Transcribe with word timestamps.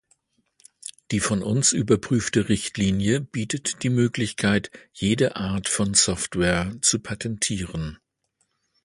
Die 1.11 1.19
von 1.19 1.43
uns 1.43 1.73
überprüfte 1.73 2.49
Richtlinie 2.49 3.21
bietet 3.21 3.83
die 3.83 3.89
Möglichkeit, 3.91 4.71
jede 4.93 5.35
Art 5.35 5.69
von 5.69 5.93
Software 5.93 6.75
zu 6.81 6.97
patentieren. 6.97 7.99